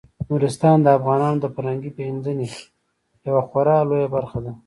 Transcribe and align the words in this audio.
نورستان 0.29 0.77
د 0.83 0.87
افغانانو 0.97 1.37
د 1.41 1.45
فرهنګي 1.55 1.91
پیژندنې 1.97 2.47
یوه 3.27 3.41
خورا 3.49 3.77
لویه 3.89 4.07
برخه 4.15 4.39
ده. 4.45 4.51